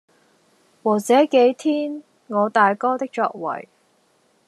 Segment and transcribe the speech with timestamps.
[0.81, 3.67] 和這幾天我大哥的作爲，